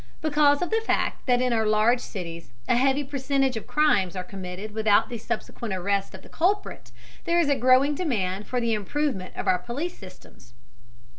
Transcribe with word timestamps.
Because 0.19 0.63
of 0.63 0.71
the 0.71 0.81
fact 0.83 1.27
that 1.27 1.41
in 1.41 1.53
our 1.53 1.67
large 1.67 1.99
cities 1.99 2.49
a 2.67 2.75
heavy 2.75 3.03
percentage 3.03 3.55
of 3.55 3.67
crimes 3.67 4.15
are 4.15 4.23
committed 4.23 4.71
without 4.71 5.09
the 5.09 5.19
subsequent 5.19 5.75
arrest 5.75 6.15
of 6.15 6.23
the 6.23 6.27
culprit, 6.27 6.91
there 7.25 7.37
is 7.39 7.49
a 7.49 7.55
growing 7.55 7.93
demand 7.93 8.47
for 8.47 8.59
the 8.59 8.73
improvement 8.73 9.35
of 9.35 9.47
our 9.47 9.59
police 9.59 9.95
systems. 9.95 10.55